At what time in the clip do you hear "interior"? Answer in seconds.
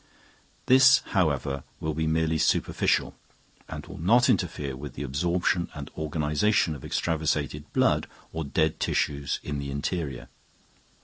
9.69-10.27